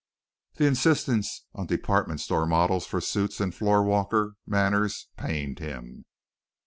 The 0.55 0.65
insistence 0.65 1.45
on 1.53 1.67
department 1.67 2.21
store 2.21 2.47
models 2.47 2.87
for 2.87 3.01
suits 3.01 3.39
and 3.39 3.53
floor 3.53 3.83
walker 3.83 4.33
manners 4.47 5.09
pained 5.15 5.59
him. 5.59 6.05